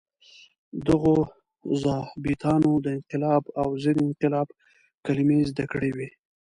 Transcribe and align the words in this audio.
دغو 0.87 1.15
ظابیطانو 1.83 2.71
د 2.85 2.87
انقلاب 2.97 3.43
او 3.61 3.69
ضد 3.83 3.97
انقلاب 4.09 4.47
کلمې 5.05 5.39
زده 5.49 5.65
کړې 5.71 5.91
وې. 5.97 6.09